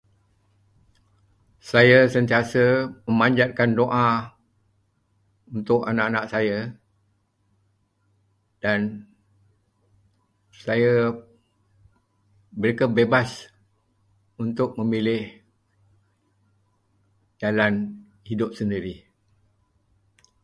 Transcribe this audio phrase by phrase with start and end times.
[1.69, 2.63] Saya sentiasa
[3.07, 4.09] memanjatkan doa
[5.57, 6.59] untuk anak-anak saya
[8.65, 8.79] dan
[10.63, 11.13] saya-
[12.59, 13.31] mereka bebas
[14.43, 15.23] untuk memilih
[17.41, 17.73] jalan
[18.29, 18.95] hidup sendiri.